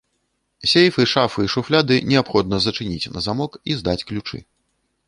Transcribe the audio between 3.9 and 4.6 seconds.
ключы.